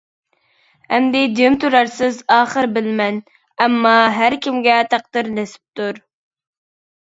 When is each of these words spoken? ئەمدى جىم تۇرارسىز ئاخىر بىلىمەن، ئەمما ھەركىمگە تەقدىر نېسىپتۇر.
ئەمدى 0.95 1.21
جىم 1.39 1.57
تۇرارسىز 1.63 2.17
ئاخىر 2.37 2.69
بىلىمەن، 2.79 3.21
ئەمما 3.67 3.95
ھەركىمگە 4.19 4.81
تەقدىر 4.97 5.33
نېسىپتۇر. 5.41 6.05